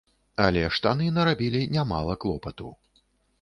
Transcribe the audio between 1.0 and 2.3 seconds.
нарабілі нямала